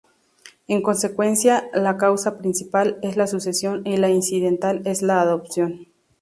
[0.67, 5.85] En consecuencia, la causa principal es la sucesión y la incidental es la adopción.